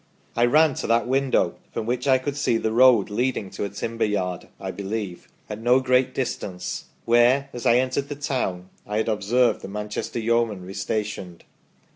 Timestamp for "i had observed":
8.87-9.61